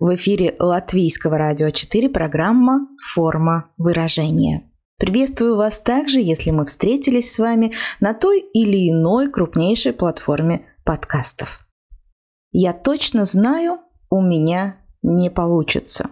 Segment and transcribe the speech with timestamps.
[0.00, 4.70] в эфире Латвийского радио 4 программа «Форма выражения».
[4.98, 11.66] Приветствую вас также, если мы встретились с вами на той или иной крупнейшей платформе подкастов.
[12.52, 13.80] Я точно знаю,
[14.10, 16.10] у меня не получится.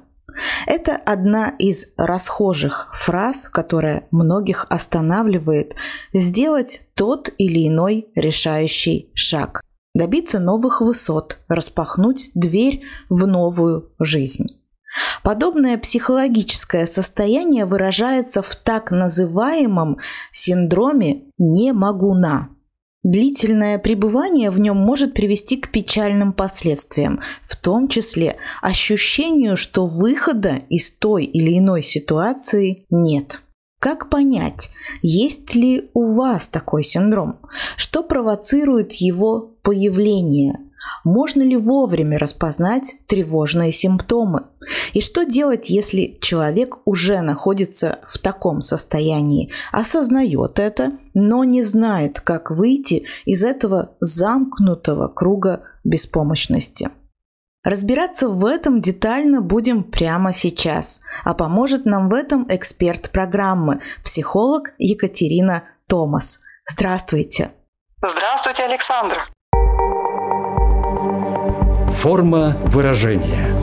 [0.66, 5.74] Это одна из расхожих фраз, которая многих останавливает
[6.12, 9.62] сделать тот или иной решающий шаг–
[9.94, 14.46] добиться новых высот, распахнуть дверь в новую жизнь.
[15.22, 19.98] Подобное психологическое состояние выражается в так называемом
[20.32, 22.48] синдроме «не могу на».
[23.02, 30.60] Длительное пребывание в нем может привести к печальным последствиям, в том числе ощущению, что выхода
[30.68, 33.42] из той или иной ситуации нет.
[33.82, 34.70] Как понять,
[35.02, 37.40] есть ли у вас такой синдром?
[37.76, 40.60] Что провоцирует его появление?
[41.02, 44.44] Можно ли вовремя распознать тревожные симптомы?
[44.92, 52.20] И что делать, если человек уже находится в таком состоянии, осознает это, но не знает,
[52.20, 56.90] как выйти из этого замкнутого круга беспомощности?
[57.64, 64.72] Разбираться в этом детально будем прямо сейчас, а поможет нам в этом эксперт программы, психолог
[64.78, 66.40] Екатерина Томас.
[66.68, 67.52] Здравствуйте.
[68.04, 69.30] Здравствуйте, Александр.
[72.00, 73.54] Форма выражения–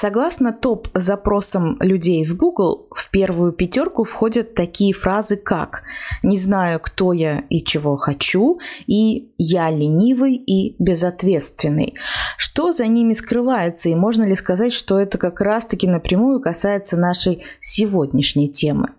[0.00, 5.82] Согласно топ-запросам людей в Google, в первую пятерку входят такие фразы, как
[6.22, 11.98] «не знаю, кто я и чего хочу» и «я ленивый и безответственный».
[12.38, 17.44] Что за ними скрывается и можно ли сказать, что это как раз-таки напрямую касается нашей
[17.60, 18.94] сегодняшней темы?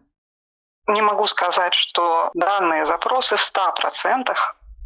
[0.88, 4.36] Не могу сказать, что данные запросы в 100%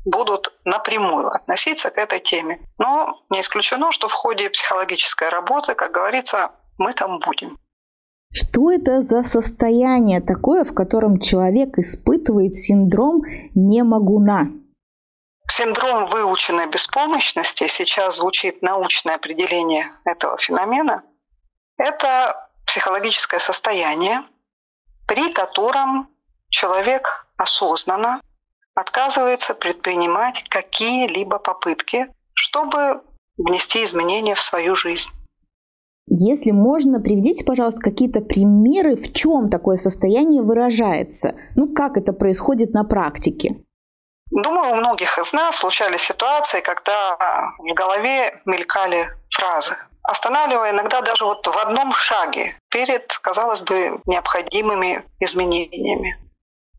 [0.06, 2.60] будут напрямую относиться к этой теме.
[2.78, 7.58] Но не исключено, что в ходе психологической работы, как говорится, мы там будем.
[8.32, 13.22] Что это за состояние такое, в котором человек испытывает синдром
[13.56, 14.48] «не могу на»?
[15.48, 21.04] Синдром выученной беспомощности, сейчас звучит научное определение этого феномена,
[21.78, 24.24] это психологическое состояние,
[25.08, 26.10] при котором
[26.50, 28.22] человек осознанно
[28.76, 33.02] отказывается предпринимать какие-либо попытки, чтобы
[33.38, 35.12] внести изменения в свою жизнь.
[36.08, 41.36] Если можно, приведите, пожалуйста, какие-то примеры, в чем такое состояние выражается.
[41.56, 43.56] Ну, как это происходит на практике?
[44.30, 47.18] Думаю, у многих из нас случались ситуации, когда
[47.58, 55.04] в голове мелькали фразы, останавливая иногда даже вот в одном шаге перед, казалось бы, необходимыми
[55.20, 56.18] изменениями.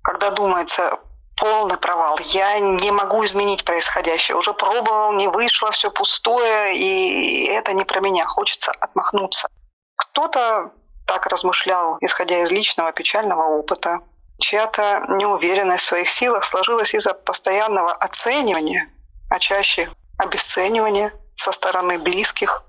[0.03, 0.99] Когда думается,
[1.37, 2.19] полный провал.
[2.25, 4.37] Я не могу изменить происходящее.
[4.37, 8.27] Уже пробовал, не вышло, все пустое, и это не про меня.
[8.27, 9.49] Хочется отмахнуться.
[9.97, 10.73] Кто-то
[11.07, 14.01] так размышлял, исходя из личного печального опыта.
[14.39, 18.91] Чья-то неуверенность в своих силах сложилась из-за постоянного оценивания,
[19.31, 22.65] а чаще обесценивания со стороны близких.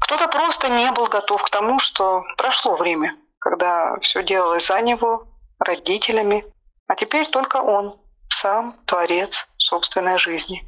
[0.00, 5.26] Кто-то просто не был готов к тому, что прошло время, когда все делалось за него,
[5.58, 6.44] родителями,
[6.94, 10.64] а теперь только он, сам творец собственной жизни.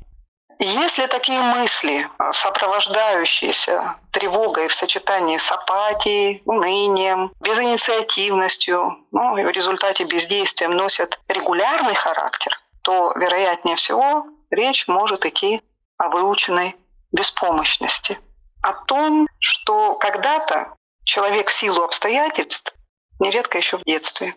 [0.59, 10.03] Если такие мысли, сопровождающиеся тревогой в сочетании с апатией, унынием, безинициативностью, ну и в результате
[10.03, 15.63] бездействием носят регулярный характер, то, вероятнее всего, речь может идти
[15.97, 16.75] о выученной
[17.13, 18.19] беспомощности.
[18.63, 20.75] О том, что когда-то
[21.05, 22.75] человек в силу обстоятельств,
[23.21, 24.35] нередко еще в детстве,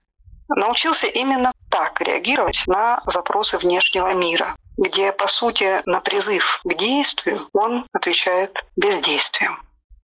[0.50, 7.42] научился именно так реагировать на запросы внешнего мира, где, по сути, на призыв к действию
[7.54, 9.60] он отвечает бездействием.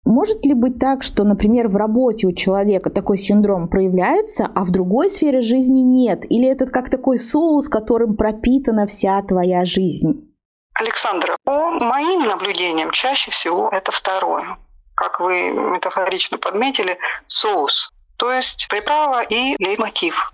[0.04, 4.70] Может ли быть так, что, например, в работе у человека такой синдром проявляется, а в
[4.70, 6.24] другой сфере жизни нет?
[6.28, 10.28] Или это как такой соус, которым пропитана вся твоя жизнь?
[10.74, 14.58] Александра, по моим наблюдениям, чаще всего это второе.
[14.96, 17.90] Как вы метафорично подметили, соус,
[18.22, 20.32] то есть приправа и лейтмотив.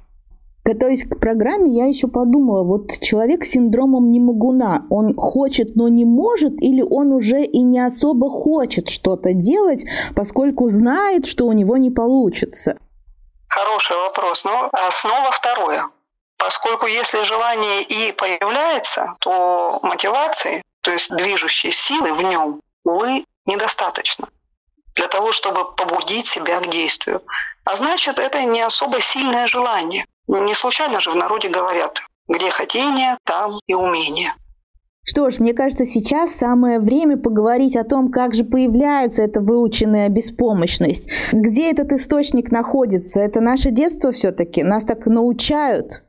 [0.63, 6.05] Готовясь к программе, я еще подумала, вот человек с синдромом немогуна, он хочет, но не
[6.05, 11.79] может, или он уже и не особо хочет что-то делать, поскольку знает, что у него
[11.79, 12.77] не получится?
[13.49, 14.45] Хороший вопрос.
[14.45, 15.89] Но основа второе.
[16.37, 24.29] Поскольку если желание и появляется, то мотивации, то есть движущей силы в нем, увы, недостаточно
[24.99, 27.23] для того, чтобы побудить себя к действию.
[27.71, 30.07] А значит, это не особо сильное желание.
[30.27, 34.33] Не случайно же в народе говорят, где хотение, там и умение.
[35.05, 40.09] Что ж, мне кажется, сейчас самое время поговорить о том, как же появляется эта выученная
[40.09, 41.11] беспомощность.
[41.31, 43.21] Где этот источник находится?
[43.21, 44.63] Это наше детство все-таки?
[44.63, 46.05] Нас так научают?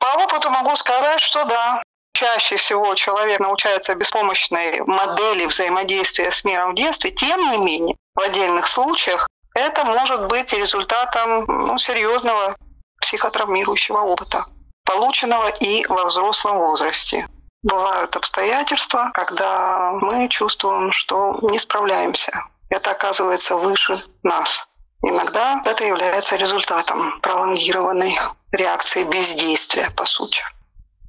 [0.00, 1.82] По опыту могу сказать, что да.
[2.12, 7.12] Чаще всего человек научается беспомощной модели взаимодействия с миром в детстве.
[7.12, 9.26] Тем не менее, в отдельных случаях
[9.58, 12.56] это может быть результатом ну, серьезного
[13.00, 14.46] психотравмирующего опыта,
[14.84, 17.28] полученного и во взрослом возрасте.
[17.62, 22.44] Бывают обстоятельства, когда мы чувствуем, что не справляемся.
[22.70, 24.66] Это оказывается выше нас.
[25.02, 28.18] Иногда это является результатом пролонгированной
[28.52, 30.42] реакции бездействия, по сути.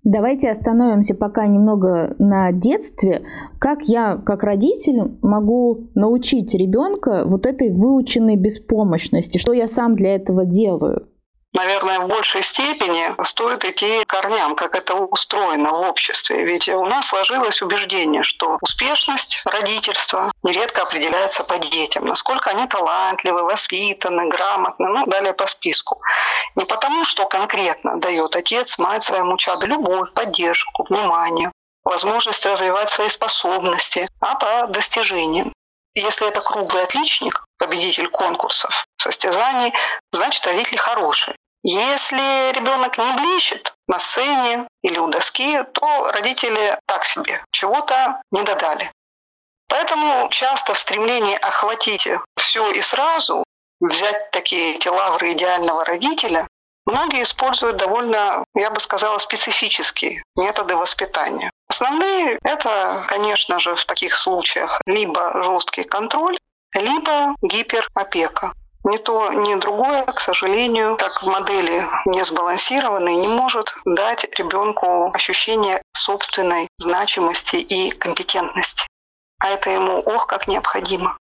[0.04, 3.22] Давайте остановимся пока немного на детстве.
[3.60, 9.38] Как я, как родитель, могу научить ребенка вот этой выученной беспомощности?
[9.38, 11.09] Что я сам для этого делаю?
[11.54, 16.44] Наверное, в большей степени стоит идти корням, как это устроено в обществе.
[16.44, 23.44] Ведь у нас сложилось убеждение, что успешность родительства нередко определяется по детям, насколько они талантливы,
[23.44, 26.02] воспитаны, грамотны, ну, далее по списку.
[26.56, 31.52] Не потому, что конкретно дает отец, мать своему чаду любовь, поддержку, внимание,
[31.84, 35.54] возможность развивать свои способности, а по достижениям.
[35.96, 39.74] Если это круглый отличник, победитель конкурсов, состязаний,
[40.12, 41.36] значит родители хорошие.
[41.64, 48.44] Если ребенок не блещет на сцене или у доски, то родители так себе, чего-то не
[48.44, 48.92] додали.
[49.68, 52.08] Поэтому часто в стремлении охватить
[52.38, 53.44] все и сразу,
[53.82, 56.48] взять такие эти лавры идеального родителя,
[56.86, 61.52] многие используют довольно, я бы сказала, специфические методы воспитания.
[61.68, 66.38] Основные— это, конечно же, в таких случаях либо жесткий контроль,
[66.74, 68.54] либо гиперопека.
[68.90, 75.12] Ни то, ни другое, к сожалению, как в модели не сбалансированной, не может дать ребенку
[75.14, 78.88] ощущение собственной значимости и компетентности.
[79.40, 81.20] А это ему ох как необходимо.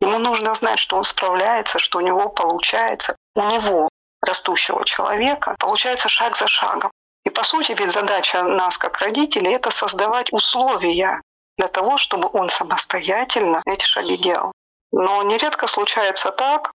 [0.00, 3.16] Ему нужно знать, что он справляется, что у него получается.
[3.34, 3.90] У него,
[4.22, 6.90] растущего человека, получается шаг за шагом.
[7.26, 11.20] И по сути ведь задача нас как родителей– это создавать условия
[11.58, 14.52] для того, чтобы он самостоятельно эти шаги делал.
[14.90, 16.72] Но нередко случается так,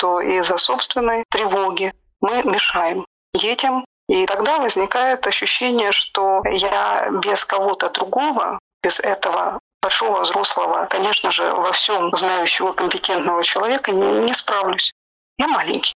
[0.00, 1.92] что из-за собственной тревоги
[2.22, 3.04] мы мешаем
[3.34, 11.30] детям, и тогда возникает ощущение, что я без кого-то другого, без этого большого взрослого, конечно
[11.30, 14.90] же, во всем знающего компетентного человека не справлюсь.
[15.36, 15.92] Я маленький,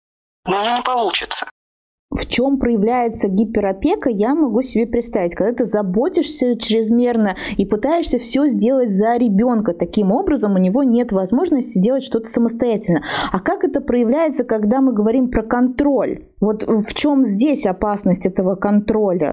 [0.46, 1.48] у меня не получится
[2.12, 8.46] в чем проявляется гиперопека, я могу себе представить, когда ты заботишься чрезмерно и пытаешься все
[8.46, 9.72] сделать за ребенка.
[9.72, 13.02] Таким образом, у него нет возможности делать что-то самостоятельно.
[13.32, 16.26] А как это проявляется, когда мы говорим про контроль?
[16.40, 19.32] Вот в чем здесь опасность этого контроля?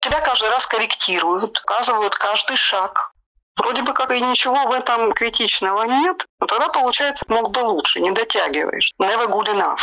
[0.00, 3.12] Тебя каждый раз корректируют, указывают каждый шаг.
[3.56, 8.00] Вроде бы как и ничего в этом критичного нет, но тогда получается мог бы лучше,
[8.00, 8.92] не дотягиваешь.
[9.00, 9.78] Never good enough.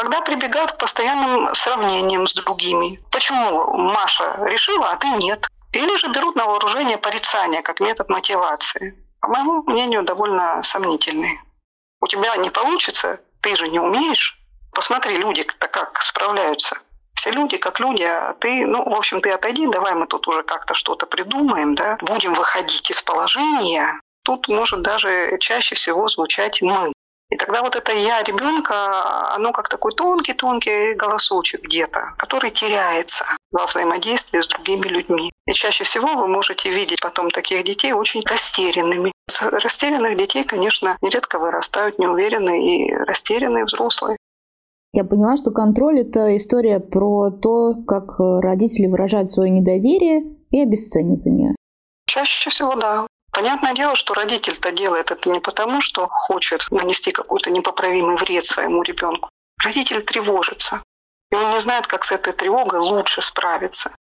[0.00, 2.98] Тогда прибегают к постоянным сравнениям с другими.
[3.12, 5.46] Почему Маша решила, а ты нет?
[5.74, 8.96] Или же берут на вооружение порицание как метод мотивации.
[9.20, 11.38] По моему мнению, довольно сомнительный.
[12.00, 14.38] У тебя не получится, ты же не умеешь.
[14.72, 16.78] Посмотри, люди-то как справляются.
[17.12, 20.44] Все люди как люди, а ты, ну, в общем, ты отойди, давай мы тут уже
[20.44, 24.00] как-то что-то придумаем, да, будем выходить из положения.
[24.24, 26.90] Тут может даже чаще всего звучать «мы».
[27.30, 33.66] И тогда вот это «я» ребенка, оно как такой тонкий-тонкий голосочек где-то, который теряется во
[33.66, 35.30] взаимодействии с другими людьми.
[35.46, 39.12] И чаще всего вы можете видеть потом таких детей очень растерянными.
[39.28, 44.16] С растерянных детей, конечно, нередко вырастают неуверенные и растерянные взрослые.
[44.92, 51.54] Я поняла, что контроль— это история про то, как родители выражают свое недоверие и обесценивание.
[52.06, 53.06] Чаще всего, да.
[53.32, 58.82] Понятное дело, что родитель-то делает это не потому, что хочет нанести какой-то непоправимый вред своему
[58.82, 59.30] ребенку.
[59.62, 60.82] Родитель тревожится.
[61.30, 63.94] И он не знает, как с этой тревогой лучше справиться.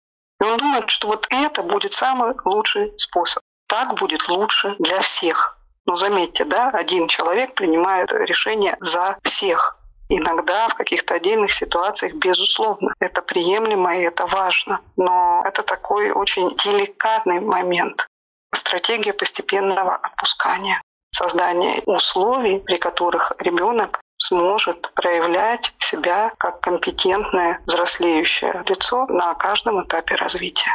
[0.41, 3.43] И он думает, что вот это будет самый лучший способ.
[3.69, 5.59] Так будет лучше для всех.
[5.87, 9.79] Но заметьте, да, один человек принимает решение за всех.
[10.09, 14.81] Иногда в каких-то отдельных ситуациях, безусловно, это приемлемо и это важно.
[14.97, 18.07] Но это такой очень деликатный момент.
[18.57, 20.83] Стратегия постепенного отпускания.
[21.11, 30.15] Создание условий, при которых ребенок сможет проявлять себя как компетентное взрослеющее лицо на каждом этапе
[30.17, 30.73] развития.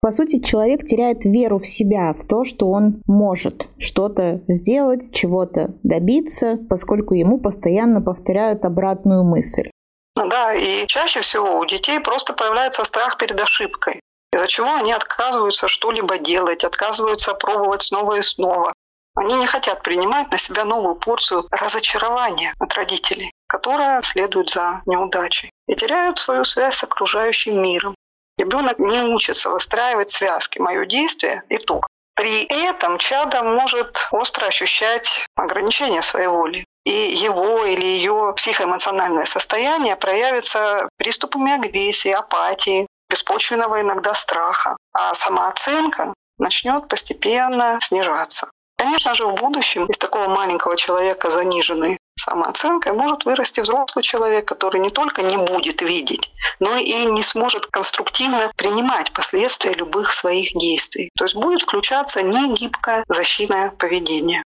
[0.00, 5.74] По сути, человек теряет веру в себя, в то, что он может что-то сделать, чего-то
[5.84, 9.70] добиться, поскольку ему постоянно повторяют обратную мысль.
[10.16, 14.00] Ну да, и чаще всего у детей просто появляется страх перед ошибкой,
[14.32, 18.72] из-за чего они отказываются что-либо делать, отказываются пробовать снова и снова.
[19.14, 25.50] Они не хотят принимать на себя новую порцию разочарования от родителей, которая следует за неудачей,
[25.68, 27.94] и теряют свою связь с окружающим миром,
[28.38, 30.58] Ребенок не учится выстраивать связки.
[30.58, 31.86] Мое действие– итог.
[32.14, 36.64] При этом чадо может остро ощущать ограничения своей воли.
[36.84, 44.76] И его или ее психоэмоциональное состояние проявится приступами агрессии, апатии, беспочвенного иногда страха.
[44.92, 48.50] А самооценка начнет постепенно снижаться.
[48.78, 54.80] Конечно же, в будущем из такого маленького человека заниженной самооценкой может вырасти взрослый человек, который
[54.80, 61.10] не только не будет видеть, но и не сможет конструктивно принимать последствия любых своих действий.
[61.16, 64.42] То есть будет включаться негибкое защитное поведение.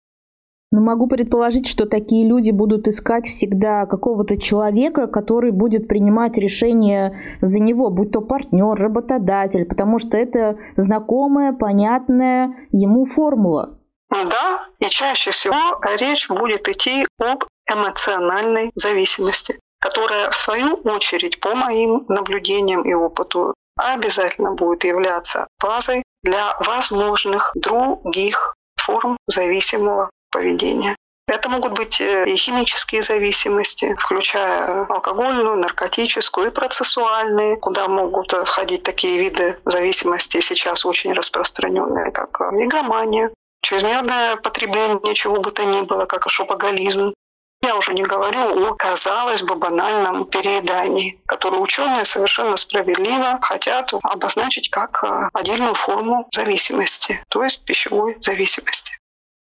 [0.74, 7.38] Но могу предположить, что такие люди будут искать всегда какого-то человека, который будет принимать решения
[7.40, 13.78] за него, будь то партнер, работодатель, потому что это знакомая, понятная ему формула.
[14.10, 21.54] Да, и чаще всего речь будет идти об эмоциональной зависимости, которая в свою очередь по
[21.54, 30.96] моим наблюдениям и опыту обязательно будет являться базой для возможных других форм зависимого поведения.
[31.26, 38.82] Это могут быть э, и химические зависимости, включая алкогольную, наркотическую и процессуальные, куда могут входить
[38.82, 43.30] такие виды зависимости сейчас очень распространенные, как игромания,
[43.62, 47.14] чрезмерное потребление чего бы то ни было, как шопоголизм.
[47.62, 54.68] Я уже не говорю о, казалось бы, банальном переедании, которое ученые совершенно справедливо хотят обозначить
[54.68, 58.92] как э, отдельную форму зависимости, то есть пищевой зависимости.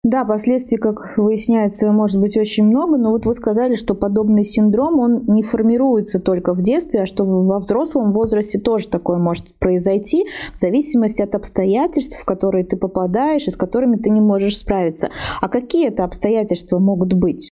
[0.03, 4.99] Да, последствий, как выясняется, может быть очень много, но вот вы сказали, что подобный синдром,
[4.99, 10.27] он не формируется только в детстве, а что во взрослом возрасте тоже такое может произойти,
[10.55, 15.11] в зависимости от обстоятельств, в которые ты попадаешь и с которыми ты не можешь справиться.
[15.43, 17.51] А какие это обстоятельства могут быть?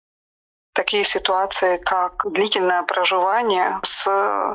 [0.78, 4.04] такие ситуации, как длительное проживание с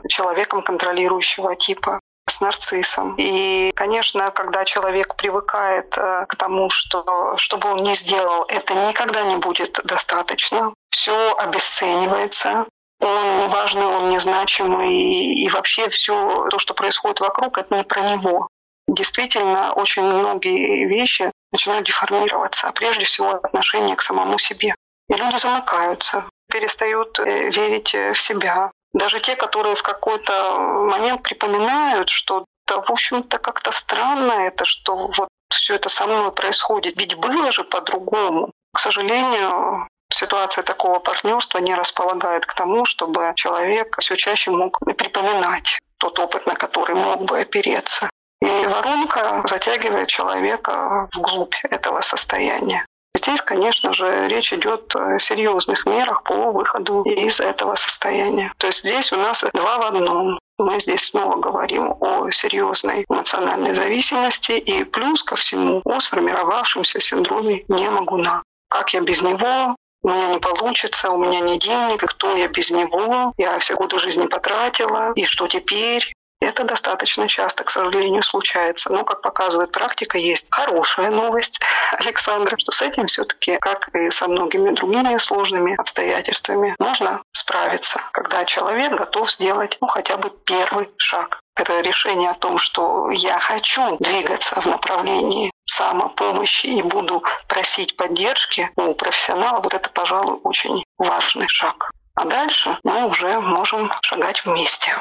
[0.08, 2.00] человеком контролирующего типа,
[2.34, 3.16] с нарциссом.
[3.18, 8.74] И, конечно, когда человек привыкает э, к тому, что что бы он ни сделал, это
[8.76, 10.74] никогда не будет достаточно.
[10.90, 12.66] Все обесценивается,
[13.00, 18.02] он неважный, он незначимый, и, и вообще все то, что происходит вокруг, это не про
[18.02, 18.48] него.
[18.88, 24.76] Действительно, очень многие вещи начинают деформироваться, а прежде всего отношение к самому себе.
[25.10, 32.10] И люди замыкаются, перестают э, верить в себя, даже те, которые в какой-то момент припоминают,
[32.10, 36.98] что да, в общем-то, как-то странно это, что вот все это со мной происходит.
[36.98, 38.52] Ведь было же по-другому.
[38.74, 45.80] К сожалению, ситуация такого партнерства не располагает к тому, чтобы человек все чаще мог припоминать
[45.98, 48.10] тот опыт, на который мог бы опереться.
[48.42, 52.86] И воронка затягивает человека вглубь этого состояния.
[53.16, 58.52] Здесь, конечно же, речь идет о серьезных мерах по выходу из этого состояния.
[58.58, 60.40] То есть здесь у нас два в одном.
[60.58, 67.66] Мы здесь снова говорим о серьезной эмоциональной зависимости и плюс ко всему о сформировавшемся синдроме
[67.68, 68.42] «не могу на».
[68.70, 72.72] Как я без него, у меня не получится, у меня нет денег, кто я без
[72.72, 76.12] него, я все годы жизни потратила, и что теперь?
[76.44, 78.92] Это достаточно часто, к сожалению, случается.
[78.92, 81.62] Но, как показывает практика, есть хорошая новость,
[81.98, 88.44] Александра, что с этим все-таки, как и со многими другими сложными обстоятельствами, можно справиться, когда
[88.44, 91.40] человек готов сделать ну, хотя бы первый шаг.
[91.56, 98.70] Это решение о том, что я хочу двигаться в направлении самопомощи и буду просить поддержки
[98.76, 101.92] у профессионала, вот это, пожалуй, очень важный шаг.
[102.16, 104.94] А дальше мы уже можем шагать вместе.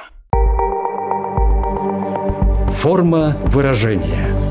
[2.83, 4.42] Форма выражения.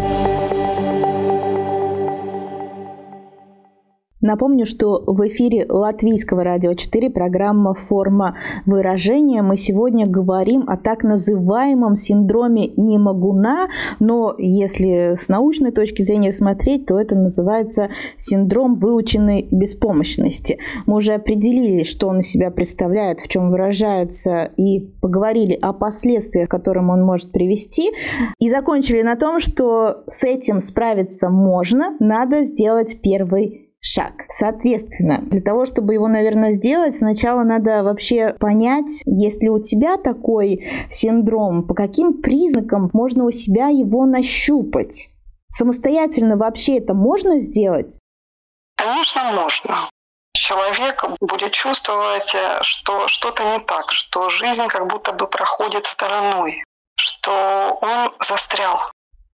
[4.22, 8.38] Напомню, что в эфире Латвийского радио 4 программа «Форма
[8.68, 9.42] выражения».
[9.42, 13.68] Мы сегодня говорим о так называемом синдроме немогуна,
[14.00, 20.60] но если с научной точки зрения смотреть, то это называется синдром выученной беспомощности.
[20.86, 26.48] Мы уже определили, что он из себя представляет, в чем выражается, и поговорили о последствиях,
[26.48, 27.90] к которым он может привести.
[28.40, 34.14] И закончили на том, что с этим справиться можно, надо сделать первый шаг.
[34.30, 39.98] Соответственно, для того, чтобы его, наверное, сделать, сначала надо вообще понять, есть ли у тебя
[39.98, 45.10] такой синдром, по каким признакам можно у себя его нащупать.
[45.50, 48.00] Самостоятельно вообще это можно сделать?
[48.78, 49.90] Конечно, можно.
[50.34, 56.64] Человек будет чувствовать, э, что что-то не так, что жизнь как будто бы проходит стороной,
[56.96, 58.80] что он застрял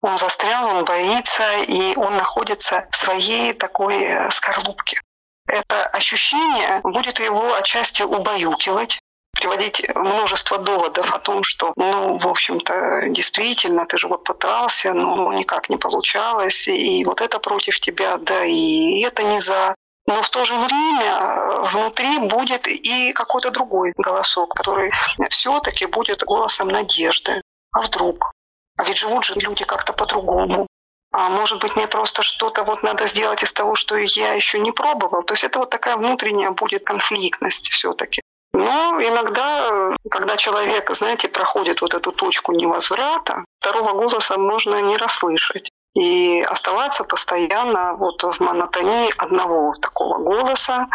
[0.02, 5.00] он застрял, он боится, и он находится в своей такой э, скорлупке.
[5.46, 8.98] Это ощущение будет его отчасти убаюкивать,
[9.32, 15.32] приводить множество доводов о том, что, ну, в общем-то, действительно, ты же вот пытался, но
[15.32, 19.74] никак не получалось, и вот это против тебя, да, и это не за.
[20.06, 24.92] Но в то же время внутри будет и какой-то другой голосок, который
[25.30, 27.42] все-таки будет голосом надежды.
[27.72, 28.32] А вдруг?
[28.76, 30.66] А ведь живут же люди как-то по-другому.
[31.12, 34.72] А может быть, мне просто что-то вот надо сделать из того, что я еще не
[34.72, 35.22] пробовал.
[35.22, 38.20] То есть это вот такая внутренняя будет конфликтность все-таки.
[38.52, 45.70] Но иногда, когда человек, знаете, проходит вот эту точку невозврата, второго голоса можно не расслышать
[45.94, 50.88] и оставаться постоянно вот в монотонии одного такого голоса,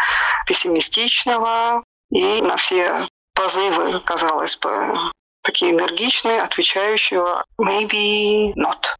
[0.46, 4.94] пессимистичного, и на все позывы, казалось бы,
[5.42, 7.22] такие энергичные, отвечающие
[7.60, 8.96] maybe not.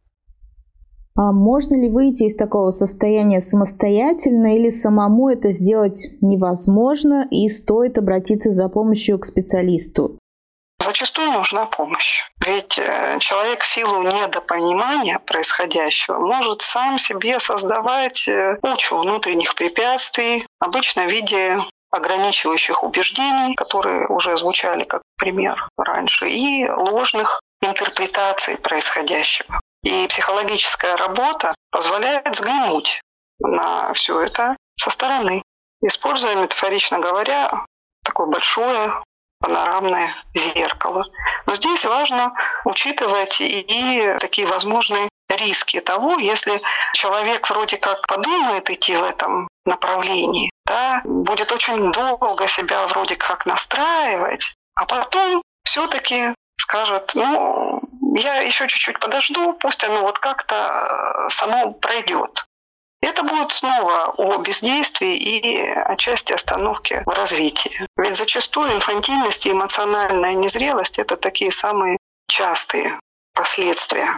[1.15, 7.99] А можно ли выйти из такого состояния самостоятельно или самому это сделать невозможно и стоит
[7.99, 10.17] обратиться за помощью к специалисту?
[10.83, 12.23] Зачастую нужна помощь.
[12.45, 20.45] Ведь э, человек в силу недопонимания происходящего может сам себе создавать э, кучу внутренних препятствий,
[20.59, 21.57] обычно в виде
[21.91, 29.61] ограничивающих убеждений, которые уже звучали как пример раньше, и ложных интерпретаций происходящего.
[29.83, 33.01] И психологическая работа позволяет взглянуть
[33.39, 35.41] на все это со стороны,
[35.81, 37.65] используя, метафорично говоря,
[38.03, 39.01] такое большое
[39.39, 41.05] панорамное зеркало.
[41.45, 42.33] Но здесь важно
[42.65, 46.61] учитывать и такие возможные риски того, если
[46.93, 53.45] человек вроде как подумает идти в этом направлении, да, будет очень долго себя вроде как
[53.45, 57.81] настраивать, а потом все-таки скажет, ну,
[58.15, 62.45] я еще чуть-чуть подожду, пусть оно вот как-то э, само пройдет.
[63.01, 67.85] Это будет снова о бездействии и отчасти остановке в развитии.
[67.97, 71.97] Ведь зачастую инфантильность и эмоциональная незрелость– это такие самые
[72.29, 72.97] частые
[73.33, 74.17] последствия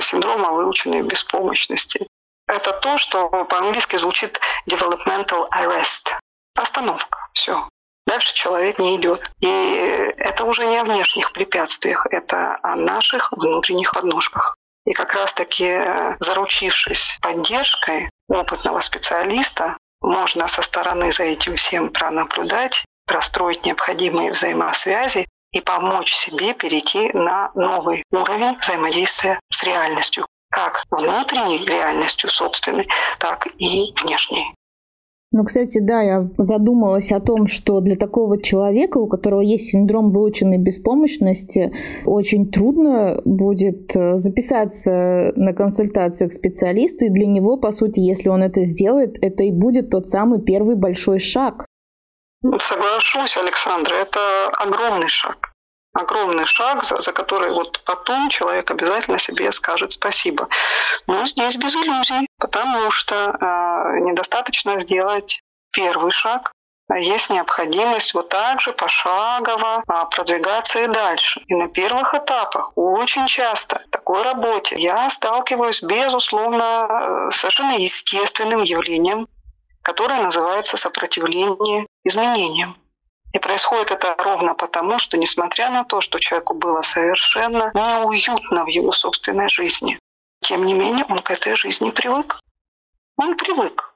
[0.00, 2.06] синдрома выученной беспомощности.
[2.46, 4.38] Это то, что по-английски звучит
[4.68, 6.14] developmental arrest.
[6.54, 7.28] Остановка.
[7.32, 7.68] Все.
[8.06, 9.28] Дальше человек не идет.
[9.40, 14.56] И это уже не о внешних препятствиях, это о наших внутренних подножках.
[14.86, 23.66] И как раз-таки заручившись поддержкой опытного специалиста, можно со стороны за этим всем пронаблюдать, простроить
[23.66, 32.30] необходимые взаимосвязи и помочь себе перейти на новый уровень взаимодействия с реальностью, как внутренней реальностью
[32.30, 32.86] собственной,
[33.18, 34.54] так и внешней.
[35.36, 40.10] Ну, кстати, да, я задумалась о том, что для такого человека, у которого есть синдром
[40.10, 47.72] выученной беспомощности, очень трудно будет э, записаться на консультацию к специалисту, и для него, по
[47.72, 51.66] сути, если он это сделает, это и будет тот самый первый большой шаг.
[52.58, 55.52] Соглашусь, Александра, это огромный шаг.
[55.96, 60.48] Огромный шаг, за, за который вот потом человек обязательно себе скажет спасибо.
[61.06, 65.40] Но здесь без иллюзий, потому что э, недостаточно сделать
[65.72, 66.52] первый шаг,
[66.94, 71.42] есть необходимость вот так же пошагово а, продвигаться и дальше.
[71.48, 78.62] И на первых этапах очень часто в такой работе я сталкиваюсь, безусловно, э, совершенно естественным
[78.62, 79.26] явлением
[79.86, 82.76] которое называется сопротивление изменениям.
[83.36, 88.68] И происходит это ровно потому, что несмотря на то, что человеку было совершенно неуютно в
[88.68, 89.98] его собственной жизни,
[90.40, 92.40] тем не менее он к этой жизни привык.
[93.18, 93.94] Он привык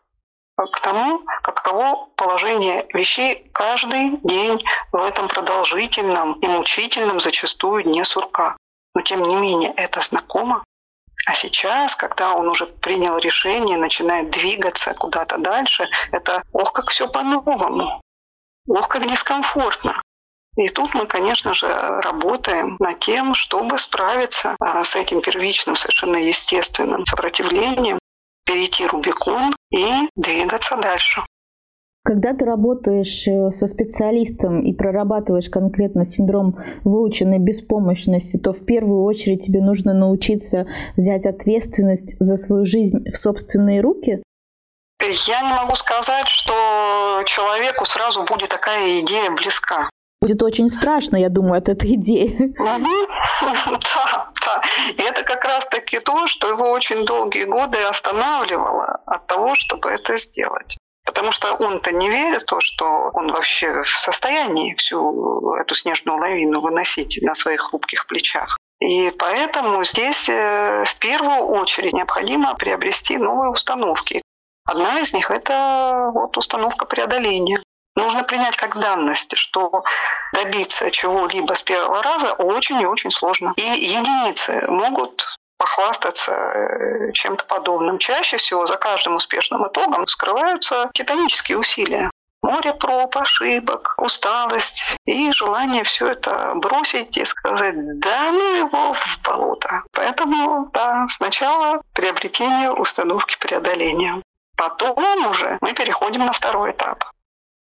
[0.59, 8.59] к тому, каково положение вещей каждый день в этом продолжительном и мучительном зачастую дне сурка.
[8.95, 10.63] Но тем не менее это знакомо.
[11.27, 17.09] А сейчас, когда он уже принял решение, начинает двигаться куда-то дальше, это ох, как все
[17.09, 18.03] по-новому,
[18.69, 20.01] ох, как дискомфортно.
[20.57, 26.17] И тут мы, конечно же, работаем над тем, чтобы справиться а, с этим первичным, совершенно
[26.17, 27.99] естественным сопротивлением,
[28.45, 31.23] перейти Рубикон и двигаться дальше.
[32.03, 39.03] Когда ты работаешь э, со специалистом и прорабатываешь конкретно синдром выученной беспомощности, то в первую
[39.03, 44.23] очередь тебе нужно научиться взять ответственность за свою жизнь в собственные руки?
[45.03, 49.89] Я не могу сказать, что человеку сразу будет такая идея близка.
[50.21, 52.55] Будет очень страшно, я думаю, от этой идеи.
[52.59, 52.79] Да,
[54.45, 54.63] да.
[54.97, 60.19] И это как раз-таки то, что его очень долгие годы останавливало от того, чтобы это
[60.19, 60.77] сделать.
[61.07, 62.85] Потому что он-то не верит в то, что
[63.15, 68.59] он вообще в состоянии всю эту снежную лавину выносить на своих хрупких плечах.
[68.81, 74.23] И поэтому здесь э, в первую очередь необходимо приобрести новые установки.
[74.65, 77.63] Одна из них– это вот установка преодоления.
[77.97, 79.85] Нужно принять как данность, что
[80.33, 83.53] добиться чего-либо с первого раза очень и очень сложно.
[83.57, 85.27] И единицы могут
[85.59, 87.99] похвастаться э, чем-то подобным.
[87.99, 92.11] Чаще всего за каждым успешным итогом скрываются титанические усилия.
[92.43, 99.19] Море проб, ошибок, усталость и желание все это бросить и сказать «да ну его в
[99.23, 99.83] болото».
[99.93, 104.23] Поэтому, да, сначала приобретение установки преодоления.
[104.61, 107.03] Потом уже мы переходим на второй этап.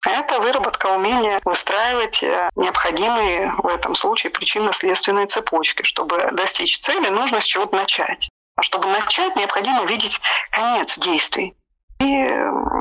[0.08, 5.82] Это выработка умения выстраивать э, необходимые в этом случае причинно-следственные цепочки.
[5.82, 8.30] Чтобы достичь цели, нужно с чего-то начать.
[8.56, 11.54] А чтобы начать, необходимо видеть конец действий.
[12.00, 12.34] И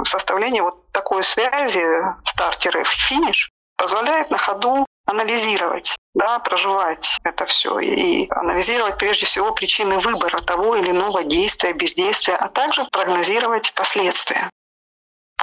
[0.06, 1.86] составление вот такой связи
[2.24, 9.54] стартера и финиш позволяет на ходу анализировать, да, проживать это все и анализировать прежде всего
[9.54, 14.50] причины выбора того или иного действия, бездействия, а также прогнозировать последствия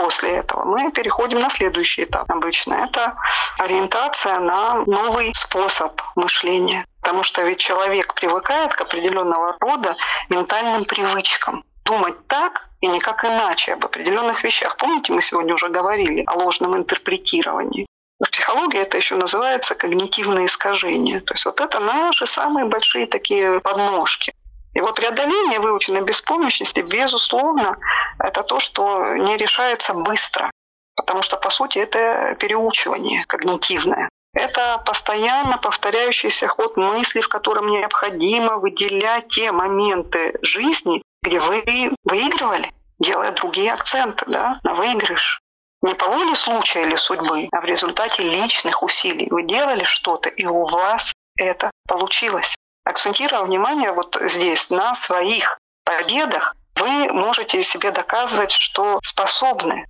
[0.02, 2.74] после этого мы переходим на следующий этап обычно.
[2.74, 3.16] Это
[3.58, 6.84] ориентация на новый способ мышления.
[7.00, 9.96] Потому что ведь человек привыкает к определенного рода
[10.28, 11.64] ментальным привычкам.
[11.84, 14.76] Думать так и никак иначе об определенных вещах.
[14.76, 17.86] Помните, мы сегодня уже говорили о ложном интерпретировании.
[18.22, 21.20] В психологии это еще называется когнитивное искажение.
[21.20, 24.32] То есть вот это наши самые большие такие подножки.
[24.74, 27.76] И вот преодоление выученной беспомощности, безусловно,
[28.20, 30.50] это то, что не решается быстро,
[30.94, 34.08] потому что, по сути, это переучивание когнитивное.
[34.34, 42.72] Это постоянно повторяющийся ход мысли, в котором необходимо выделять те моменты жизни, где вы выигрывали,
[42.98, 45.41] делая другие акценты да, на выигрыш.
[45.82, 50.46] Не по воле случая или судьбы, а в результате личных усилий вы делали что-то, и
[50.46, 58.52] у вас это получилось акцентируя внимание вот здесь на своих победах, вы можете себе доказывать,
[58.52, 59.86] что способны,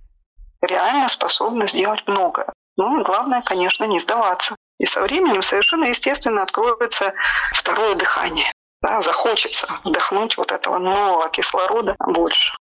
[0.61, 2.51] реально способны сделать много.
[2.77, 4.55] Ну и главное, конечно, не сдаваться.
[4.79, 7.13] И со временем совершенно естественно откроется
[7.53, 8.51] второе дыхание.
[8.81, 12.55] Да, захочется вдохнуть вот этого нового кислорода больше.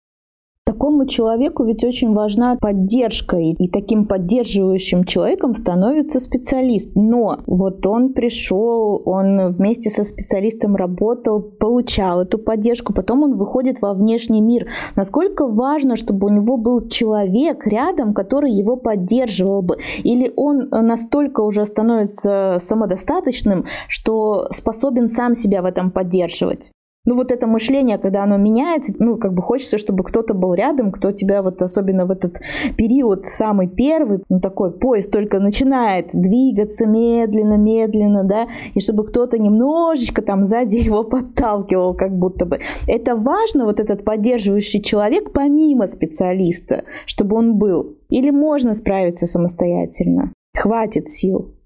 [0.65, 6.93] Такому человеку ведь очень важна поддержка, и, таким поддерживающим человеком становится специалист.
[6.95, 13.83] Но вот он пришел, он вместе со специалистом работал, получал эту поддержку, потом он выходит
[13.83, 14.69] во внешний мир.
[14.95, 19.79] Насколько важно, чтобы у него был человек рядом, который его поддерживал бы?
[20.05, 26.71] Или он настолько уже становится самодостаточным, что способен сам себя в этом поддерживать?
[27.05, 30.93] Ну вот это мышление, когда оно меняется, ну как бы хочется, чтобы кто-то был рядом,
[30.93, 32.39] кто тебя вот особенно в этот
[32.77, 39.37] период самый первый, ну такой поезд только начинает двигаться медленно, медленно, да, и чтобы кто-то
[39.37, 42.61] немножечко там сзади его подталкивал, как будто бы.
[42.87, 47.97] Это важно, вот этот поддерживающий человек, помимо специалиста, чтобы он был.
[48.11, 50.33] Или можно справиться самостоятельно?
[50.57, 51.57] Хватит сил.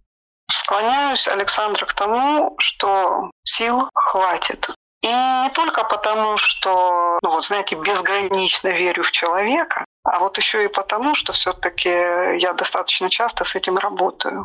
[0.50, 4.70] Склоняюсь, Александр, к тому, что сил хватит.
[5.06, 10.64] И не только потому, что, ну вот знаете, безгранично верю в человека, а вот еще
[10.64, 14.44] и потому, что все-таки я достаточно часто с этим работаю.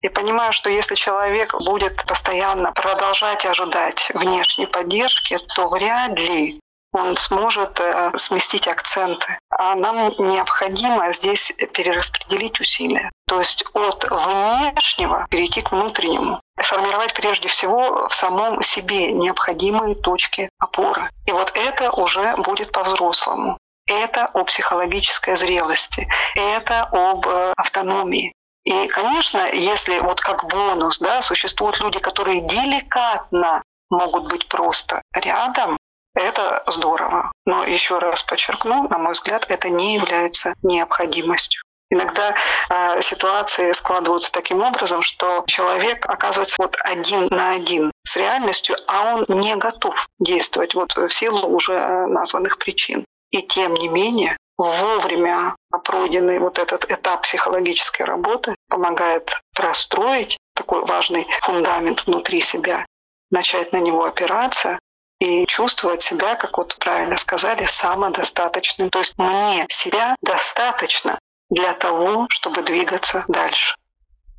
[0.00, 6.60] И понимаю, что если человек будет постоянно продолжать ожидать внешней поддержки, то вряд ли
[6.92, 9.38] он сможет э, сместить акценты.
[9.50, 13.10] А нам необходимо здесь перераспределить усилия.
[13.28, 16.40] То есть от внешнего перейти к внутреннему.
[16.62, 21.10] Формировать прежде всего в самом себе необходимые точки опоры.
[21.26, 23.58] И вот это уже будет по-взрослому.
[23.86, 28.32] Это о психологической зрелости, это об э, автономии.
[28.64, 35.78] И, конечно, если вот как бонус, да, существуют люди, которые деликатно могут быть просто рядом,
[36.14, 37.32] это здорово.
[37.46, 41.62] Но еще раз подчеркну, на мой взгляд, это не является необходимостью.
[41.90, 42.34] Иногда
[42.68, 49.14] э, ситуации складываются таким образом, что человек оказывается вот один на один с реальностью, а
[49.14, 53.04] он не готов действовать вот в силу уже э, названных причин.
[53.30, 61.26] И тем не менее, вовремя пройденный вот этот этап психологической работы помогает простроить такой важный
[61.42, 62.84] фундамент внутри себя,
[63.30, 64.78] начать на него опираться
[65.20, 68.90] и чувствовать себя, как вот правильно сказали, самодостаточным.
[68.90, 71.18] То есть мне себя достаточно
[71.50, 73.74] для того, чтобы двигаться дальше.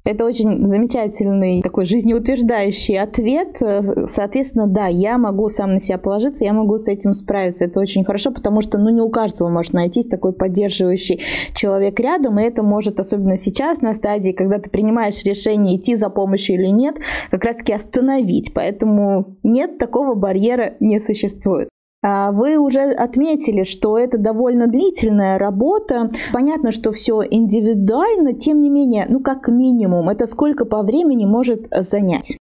[0.05, 3.57] Это очень замечательный такой жизнеутверждающий ответ.
[4.11, 7.65] Соответственно, да, я могу сам на себя положиться, я могу с этим справиться.
[7.65, 11.21] Это очень хорошо, потому что ну, не у каждого может найтись такой поддерживающий
[11.53, 16.09] человек рядом, и это может, особенно сейчас, на стадии, когда ты принимаешь решение, идти за
[16.09, 16.95] помощью или нет,
[17.29, 18.53] как раз-таки остановить.
[18.53, 21.68] Поэтому нет, такого барьера не существует.
[22.01, 26.11] А вы уже отметили, что это довольно длительная работа.
[26.31, 31.67] Понятно, что все индивидуально, тем не менее, ну как минимум, это сколько по времени может
[31.71, 32.37] занять?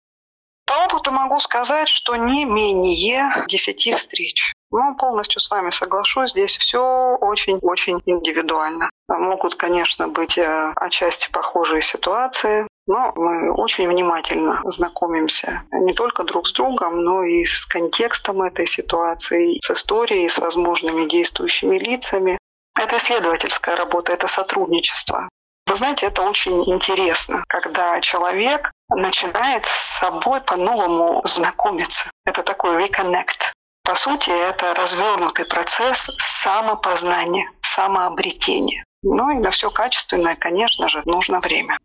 [0.67, 4.53] По опыту могу сказать, что не менее 10 встреч.
[4.69, 8.89] Ну, полностью с вами соглашусь, здесь все очень-очень индивидуально.
[9.07, 16.47] Могут, конечно, быть э, отчасти похожие ситуации, но мы очень внимательно знакомимся не только друг
[16.47, 22.37] с другом, но и с контекстом этой ситуации, с историей, с возможными действующими лицами.
[22.79, 25.29] Это исследовательская работа, это сотрудничество.
[25.67, 32.09] Вы знаете, это очень интересно, когда человек начинает с собой по-новому знакомиться.
[32.25, 33.51] Это такой reconnect.
[33.83, 38.85] По сути, это развернутый процесс самопознания, самообретения.
[39.03, 41.77] Ну и на все качественное, конечно же, нужно время.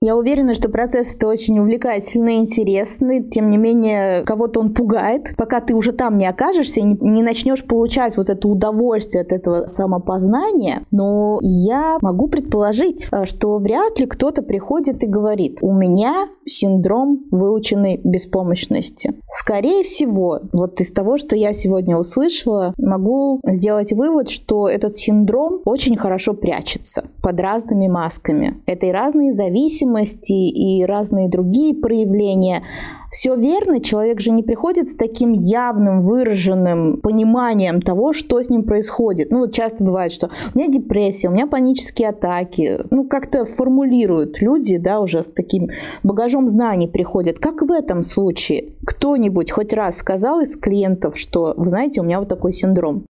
[0.00, 3.20] Я уверена, что процесс это очень увлекательный, интересный.
[3.20, 5.36] Тем не менее, кого-то он пугает.
[5.36, 9.32] Пока ты уже там не окажешься и не, не начнешь получать вот это удовольствие от
[9.32, 10.84] этого самопознания.
[10.92, 17.24] Но я могу предположить, э, что вряд ли кто-то приходит и говорит, у меня синдром
[17.30, 19.14] выученной беспомощности.
[19.32, 25.60] Скорее всего, вот из того, что я сегодня услышала, могу сделать вывод, что этот синдром
[25.64, 28.62] очень хорошо прячется под разными масками.
[28.66, 32.62] Это и разные зависимости, и разные другие проявления.
[33.10, 38.64] Все верно, человек же не приходит с таким явным, выраженным пониманием того, что с ним
[38.64, 39.30] происходит.
[39.30, 42.80] Ну вот часто бывает, что у меня депрессия, у меня панические атаки.
[42.90, 45.68] Ну как-то формулируют люди, да, уже с таким
[46.02, 47.38] багажом знаний приходят.
[47.38, 48.74] Как в этом случае?
[48.86, 53.06] Кто-нибудь хоть раз сказал из клиентов, что, вы знаете, у меня вот такой синдром?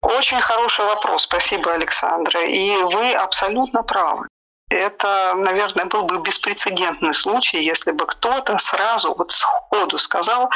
[0.00, 2.46] Очень хороший вопрос, спасибо, Александра.
[2.48, 4.26] И вы абсолютно правы.
[4.70, 10.50] Это, наверное, был бы беспрецедентный случай, если бы кто-то сразу вот сходу сказал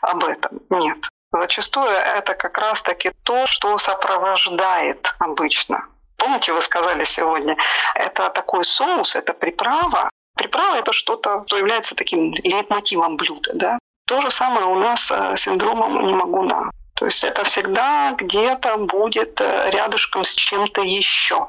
[0.00, 0.60] об этом.
[0.70, 0.98] Нет.
[1.32, 5.84] Зачастую это как раз-таки то, что сопровождает обычно.
[6.16, 7.56] Помните, вы сказали сегодня,
[7.94, 10.10] это такой соус, это приправа.
[10.36, 13.50] Приправа– это что-то, что является таким лейтмотивом блюда.
[13.54, 13.78] Да?
[14.06, 16.70] То же самое у нас с синдромом «не могу на».
[16.94, 21.48] То есть это всегда где-то будет э, рядышком с чем-то еще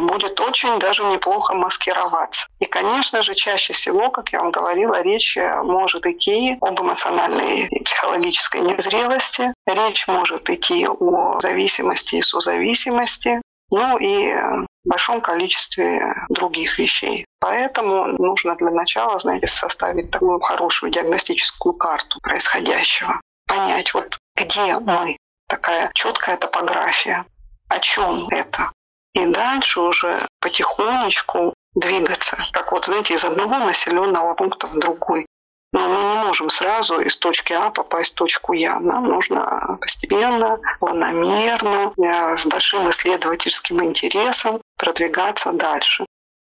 [0.00, 2.46] и будет очень даже неплохо маскироваться.
[2.58, 7.84] И, конечно же, чаще всего, как я вам говорила, речь может идти об эмоциональной и
[7.84, 14.34] психологической незрелости, речь может идти о зависимости и созависимости, ну и
[14.84, 17.24] большом количестве других вещей.
[17.38, 23.20] Поэтому нужно для начала, знаете, составить такую хорошую диагностическую карту происходящего.
[23.46, 25.16] Понять, вот где мы,
[25.48, 27.24] такая четкая топография,
[27.68, 28.70] о чем это,
[29.14, 35.26] и дальше уже потихонечку двигаться, как вот, знаете, из одного населенного пункта в другой.
[35.72, 38.80] Но мы не можем сразу из точки А попасть в точку Я.
[38.80, 46.06] Нам нужно постепенно, планомерно, э, с большим исследовательским интересом продвигаться дальше.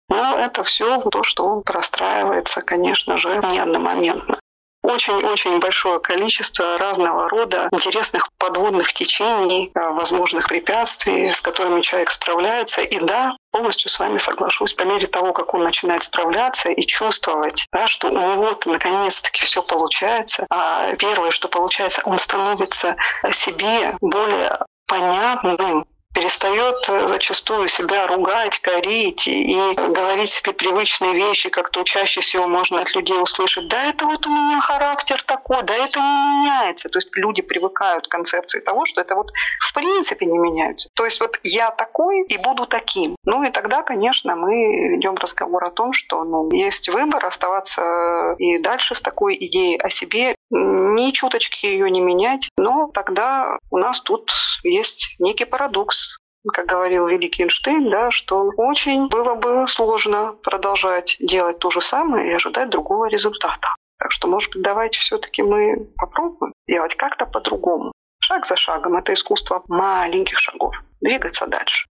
[0.09, 4.39] Но это все то, что простраивается, конечно же, не одномоментно
[4.83, 12.81] очень-очень большое количество разного рода интересных подводных течений, э, возможных препятствий, с которыми человек справляется.
[12.81, 17.65] И да, полностью с вами соглашусь, по мере того, как он начинает справляться и чувствовать,
[17.71, 22.95] да, что у него-то наконец-таки все получается, а первое, что получается, он становится
[23.31, 31.69] себе более понятным, перестает э, зачастую себя ругать, корить и говорить себе привычные вещи, как
[31.69, 35.73] то чаще всего можно от людей услышать, да это вот у меня характер такой, да
[35.73, 36.89] это не меняется.
[36.89, 40.89] То есть люди привыкают к концепции того, что это вот в принципе не меняется.
[40.93, 43.15] То есть вот я такой и буду таким.
[43.25, 48.59] Ну и тогда, конечно, мы ведем разговор о том, что ну, есть выбор оставаться и
[48.59, 52.49] дальше с такой идеей о себе ни чуточки ее не менять.
[52.57, 54.31] Но тогда у нас тут
[54.63, 56.17] есть некий парадокс
[56.51, 62.31] как говорил великий Эйнштейн, да, что очень было бы сложно продолжать делать то же самое
[62.31, 63.75] и ожидать другого результата.
[63.97, 67.93] Так что, может быть, давайте все-таки мы попробуем делать как-то по-другому.
[68.19, 68.97] Шаг за шагом.
[68.97, 70.75] Это искусство маленьких шагов.
[70.99, 71.85] Двигаться дальше.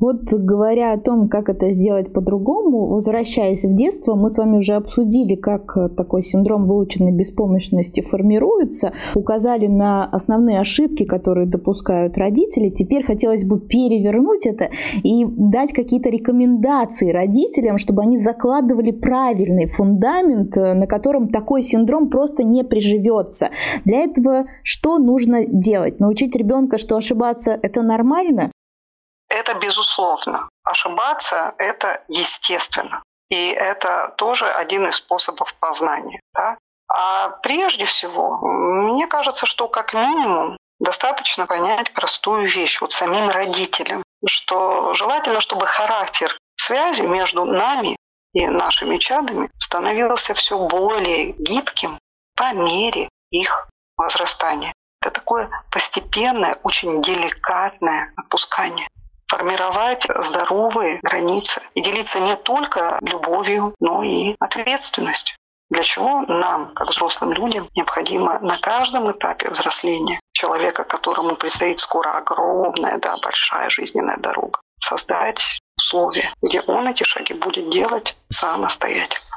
[0.00, 4.72] Вот говоря о том, как это сделать по-другому, возвращаясь в детство, мы с вами уже
[4.72, 12.70] обсудили, как э, такой синдром выученной беспомощности формируется, указали на основные ошибки, которые допускают родители.
[12.70, 14.70] Теперь хотелось бы перевернуть это
[15.02, 22.08] и дать какие-то рекомендации родителям, чтобы они закладывали правильный фундамент, э, на котором такой синдром
[22.08, 23.50] просто не приживется.
[23.84, 26.00] Для этого что нужно делать?
[26.00, 28.50] Научить ребенка, что ошибаться это нормально,
[29.30, 30.48] это безусловно.
[30.64, 33.02] Ошибаться– это естественно.
[33.30, 36.20] И это тоже один из способов познания.
[36.34, 36.58] Да?
[36.88, 44.02] А прежде всего, мне кажется, что как минимум достаточно понять простую вещь вот самим родителям,
[44.26, 47.96] что желательно, чтобы характер связи между нами
[48.34, 51.98] и нашими чадами становился все более гибким
[52.36, 54.72] по мере их возрастания.
[55.00, 58.88] Это такое постепенное, очень деликатное отпускание
[59.30, 65.36] формировать здоровые границы и делиться не только любовью, но и ответственностью.
[65.70, 72.16] Для чего нам, как взрослым людям, необходимо на каждом этапе взросления человека, которому предстоит скоро
[72.16, 79.29] огромная, да, большая жизненная дорога, создать условия, где он эти шаги будет делать самостоятельно.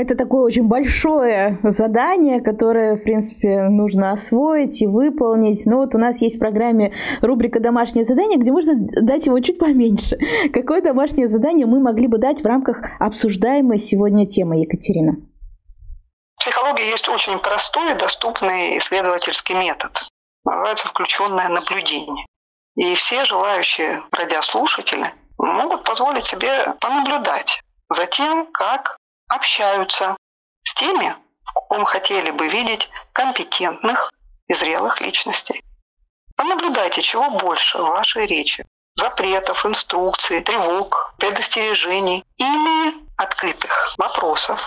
[0.00, 5.66] Это такое очень большое задание, которое, в принципе, нужно освоить и выполнить.
[5.66, 9.58] Но вот у нас есть в программе рубрика «Домашнее задание», где можно дать его чуть
[9.58, 10.16] поменьше.
[10.54, 15.16] Какое домашнее задание мы могли бы дать в рамках обсуждаемой сегодня темы, Екатерина?
[16.36, 20.04] В психологии есть очень простой и доступный исследовательский метод.
[20.44, 22.24] Называется включенное наблюдение.
[22.76, 28.97] И все желающие радиослушатели могут позволить себе понаблюдать за тем, как
[29.28, 30.16] общаются
[30.64, 34.10] с теми, в ком хотели бы видеть компетентных
[34.48, 35.62] и зрелых личностей.
[36.36, 38.64] Понаблюдайте, чего больше в вашей речи.
[38.94, 44.60] Запретов, инструкций, тревог, предостережений или открытых вопросов,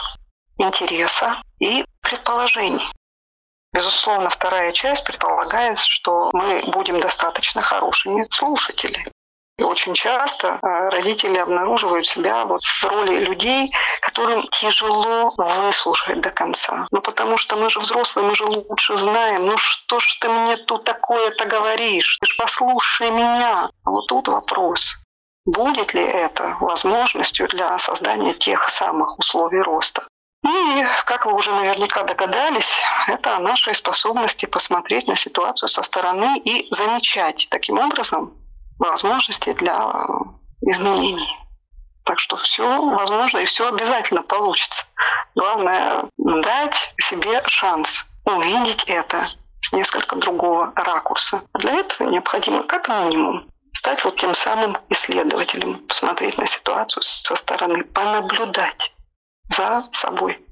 [0.58, 2.90] интереса и предположений.
[3.74, 9.12] Безусловно, вторая часть предполагает, что мы будем достаточно хорошими слушателями.
[9.64, 13.72] Очень часто э, родители обнаруживают себя вот в роли людей,
[14.02, 16.88] которым тяжело выслушать до конца.
[16.92, 19.46] Ну потому что мы же взрослые, мы же лучше знаем.
[19.46, 22.18] Ну что ж ты мне тут такое-то говоришь?
[22.22, 23.70] Ты ж послушай меня.
[23.84, 24.96] А вот тут вопрос.
[25.46, 30.04] Будет ли это возможностью для создания тех самых условий роста?
[30.44, 32.76] Ну и, как вы уже наверняка догадались,
[33.08, 38.41] это о нашей способности посмотреть на ситуацию со стороны и замечать таким образом
[38.82, 40.06] возможности для
[40.62, 41.38] изменений.
[42.04, 44.86] Так что все возможно и все обязательно получится.
[45.36, 49.30] Главное дать себе шанс увидеть это
[49.62, 51.42] с несколько другого ракурса.
[51.54, 57.84] Для этого необходимо как минимум стать вот тем самым исследователем, посмотреть на ситуацию со стороны,
[57.84, 58.94] понаблюдать
[59.50, 60.44] за собой.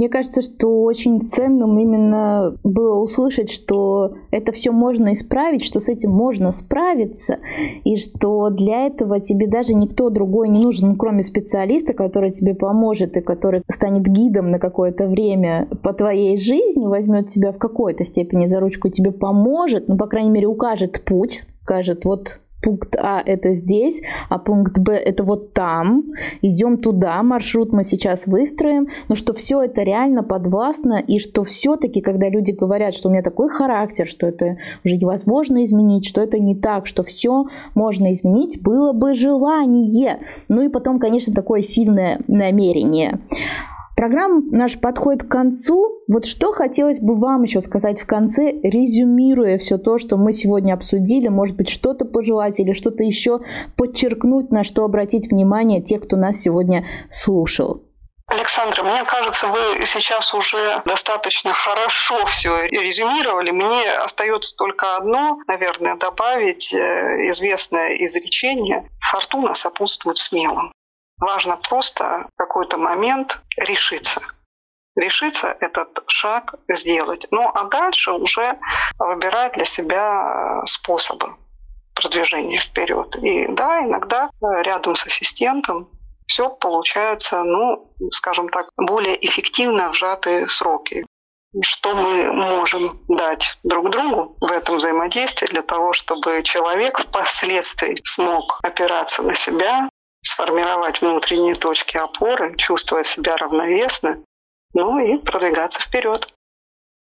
[0.00, 5.90] Мне кажется, что очень ценным именно было услышать, что это все можно исправить, что с
[5.90, 7.36] этим можно справиться,
[7.84, 12.54] и что для этого тебе даже никто другой не нужен, ну, кроме специалиста, который тебе
[12.54, 18.06] поможет и который станет гидом на какое-то время по твоей жизни, возьмет тебя в какой-то
[18.06, 23.22] степени за ручку, тебе поможет, ну, по крайней мере, укажет путь, скажет, вот пункт А
[23.24, 26.04] это здесь, а пункт Б это вот там.
[26.42, 28.88] Идем туда, маршрут мы сейчас выстроим.
[29.08, 33.22] Но что все это реально подвластно и что все-таки, когда люди говорят, что у меня
[33.22, 38.62] такой характер, что это уже невозможно изменить, что это не так, что все можно изменить,
[38.62, 40.18] было бы желание.
[40.48, 43.20] Ну и потом, конечно, такое сильное намерение.
[44.00, 46.02] Программа наша подходит к концу.
[46.10, 50.72] Вот что хотелось бы вам еще сказать в конце, резюмируя все то, что мы сегодня
[50.72, 53.40] обсудили, может быть, что-то пожелать или что-то еще
[53.76, 57.82] подчеркнуть, на что обратить внимание тех, кто нас сегодня слушал.
[58.26, 63.50] Александра, мне кажется, вы сейчас уже достаточно хорошо все резюмировали.
[63.50, 66.78] Мне остается только одно, наверное, добавить э,
[67.28, 68.88] известное изречение.
[69.10, 70.72] Фортуна сопутствует смелым.
[71.20, 74.22] Важно просто в какой-то момент решиться.
[74.96, 77.26] Решиться этот шаг сделать.
[77.30, 78.58] Ну а дальше уже
[78.98, 81.36] выбирать для себя способы
[81.94, 83.14] продвижения вперед.
[83.16, 85.88] И да, иногда рядом с ассистентом
[86.26, 91.04] все получается, ну, скажем так, более эффективно в сжатые сроки.
[91.62, 98.60] Что мы можем дать друг другу в этом взаимодействии для того, чтобы человек впоследствии смог
[98.62, 99.88] опираться на себя,
[100.22, 104.22] сформировать внутренние точки опоры, чувствовать себя равновесно,
[104.74, 106.28] ну и продвигаться вперед.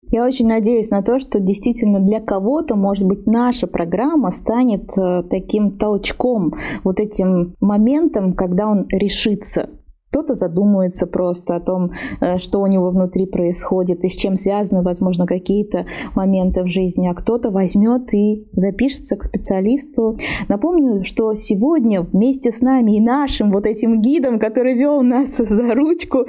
[0.09, 5.23] Я очень надеюсь на то, что действительно для кого-то, может быть, наша программа станет э,
[5.29, 6.53] таким толчком,
[6.83, 9.69] вот этим моментом, когда он решится
[10.09, 11.91] кто-то задумывается просто о том,
[12.21, 15.85] э, что у него внутри происходит и с чем связаны, возможно, какие-то
[16.15, 20.17] моменты в жизни, а кто-то возьмет и запишется к специалисту.
[20.47, 25.73] Напомню, что сегодня вместе с нами и нашим вот этим гидом, который вел нас за
[25.73, 26.25] ручку,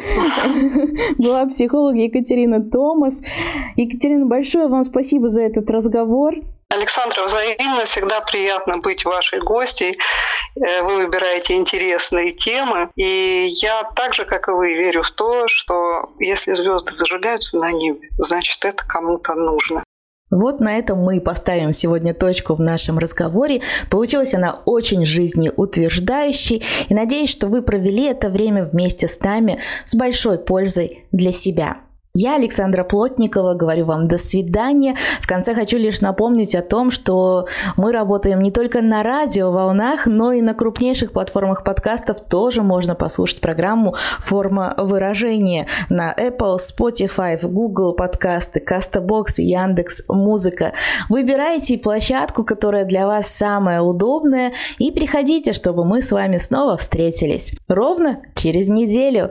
[1.19, 3.23] была психолог Екатерина Томас.
[3.77, 6.35] Екатерина, большое вам спасибо за этот разговор.
[6.71, 9.97] Александра, взаимно всегда приятно быть вашей гостьей.
[10.57, 12.91] Э, вы выбираете интересные темы.
[12.95, 17.73] И я так же, как и вы, верю в то, что если звезды зажигаются на
[17.73, 19.83] небе, значит, это кому-то нужно.
[20.31, 23.63] Вот на этом мы и поставим сегодня точку в нашем разговоре.
[23.91, 26.67] Получилась она очень жизнеутверждающей.
[26.91, 31.79] И надеюсь, что вы провели это время вместе с нами с большой пользой для себя.
[32.21, 34.97] Я, Александра Плотникова, говорю вам до свидания.
[35.23, 37.47] В конце хочу лишь напомнить о том, что
[37.77, 43.41] мы работаем не только на радиоволнах, но и на крупнейших платформах подкастов тоже можно послушать
[43.41, 50.73] программу «Форма выражения» на Apple, Spotify, Google подкасты, Castbox, Яндекс Музыка.
[51.09, 57.55] Выбирайте площадку, которая для вас самая удобная, и приходите, чтобы мы с вами снова встретились.
[57.69, 59.31] Ровно через неделю.